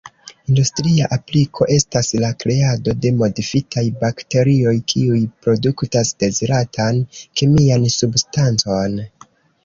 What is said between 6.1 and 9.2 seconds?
deziratan kemian substancon.